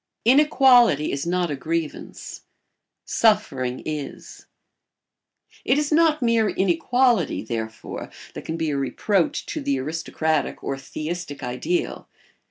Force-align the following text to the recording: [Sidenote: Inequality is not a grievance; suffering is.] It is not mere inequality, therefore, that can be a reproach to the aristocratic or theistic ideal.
[Sidenote: 0.25 0.39
Inequality 0.45 1.11
is 1.11 1.27
not 1.27 1.51
a 1.51 1.55
grievance; 1.55 2.41
suffering 3.05 3.83
is.] 3.85 4.47
It 5.63 5.77
is 5.77 5.91
not 5.91 6.23
mere 6.23 6.49
inequality, 6.49 7.43
therefore, 7.43 8.09
that 8.33 8.43
can 8.43 8.57
be 8.57 8.71
a 8.71 8.77
reproach 8.77 9.45
to 9.45 9.61
the 9.61 9.77
aristocratic 9.79 10.63
or 10.63 10.75
theistic 10.75 11.43
ideal. 11.43 12.07